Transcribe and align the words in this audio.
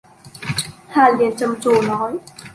Hà 0.87 1.09
liền 1.19 1.35
trầm 1.37 1.55
trồ 1.61 1.81
nói 1.81 2.17